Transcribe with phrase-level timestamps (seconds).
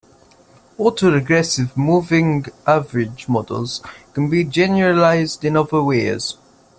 [0.79, 3.83] Autoregressive-moving-average models
[4.15, 6.37] can be generalized in other ways.